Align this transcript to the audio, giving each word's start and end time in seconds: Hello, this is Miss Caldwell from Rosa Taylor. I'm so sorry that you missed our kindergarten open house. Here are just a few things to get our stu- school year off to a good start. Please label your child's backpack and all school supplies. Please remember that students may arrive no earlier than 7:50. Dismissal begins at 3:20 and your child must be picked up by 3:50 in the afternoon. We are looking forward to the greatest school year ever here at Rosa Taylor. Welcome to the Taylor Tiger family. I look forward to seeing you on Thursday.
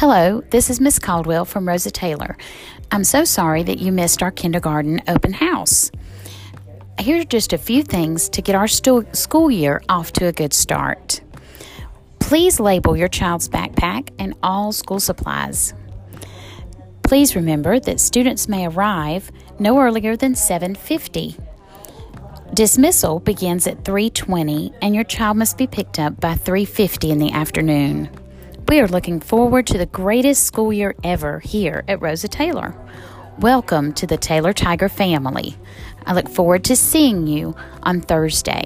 Hello, 0.00 0.42
this 0.48 0.70
is 0.70 0.80
Miss 0.80 0.98
Caldwell 0.98 1.44
from 1.44 1.68
Rosa 1.68 1.90
Taylor. 1.90 2.38
I'm 2.90 3.04
so 3.04 3.22
sorry 3.22 3.62
that 3.64 3.80
you 3.80 3.92
missed 3.92 4.22
our 4.22 4.30
kindergarten 4.30 5.02
open 5.06 5.34
house. 5.34 5.90
Here 6.98 7.20
are 7.20 7.24
just 7.24 7.52
a 7.52 7.58
few 7.58 7.82
things 7.82 8.30
to 8.30 8.40
get 8.40 8.54
our 8.54 8.66
stu- 8.66 9.06
school 9.12 9.50
year 9.50 9.82
off 9.90 10.10
to 10.12 10.26
a 10.26 10.32
good 10.32 10.54
start. 10.54 11.20
Please 12.18 12.58
label 12.58 12.96
your 12.96 13.08
child's 13.08 13.46
backpack 13.50 14.08
and 14.18 14.32
all 14.42 14.72
school 14.72 15.00
supplies. 15.00 15.74
Please 17.02 17.36
remember 17.36 17.78
that 17.78 18.00
students 18.00 18.48
may 18.48 18.66
arrive 18.68 19.30
no 19.58 19.78
earlier 19.78 20.16
than 20.16 20.34
7:50. 20.34 21.36
Dismissal 22.54 23.20
begins 23.20 23.66
at 23.66 23.84
3:20 23.84 24.72
and 24.80 24.94
your 24.94 25.04
child 25.04 25.36
must 25.36 25.58
be 25.58 25.66
picked 25.66 25.98
up 25.98 26.18
by 26.18 26.36
3:50 26.36 27.10
in 27.10 27.18
the 27.18 27.32
afternoon. 27.32 28.08
We 28.70 28.78
are 28.78 28.86
looking 28.86 29.18
forward 29.18 29.66
to 29.66 29.78
the 29.78 29.86
greatest 29.86 30.44
school 30.44 30.72
year 30.72 30.94
ever 31.02 31.40
here 31.40 31.82
at 31.88 32.00
Rosa 32.00 32.28
Taylor. 32.28 32.72
Welcome 33.40 33.92
to 33.94 34.06
the 34.06 34.16
Taylor 34.16 34.52
Tiger 34.52 34.88
family. 34.88 35.56
I 36.06 36.14
look 36.14 36.28
forward 36.28 36.62
to 36.66 36.76
seeing 36.76 37.26
you 37.26 37.56
on 37.82 38.00
Thursday. 38.00 38.62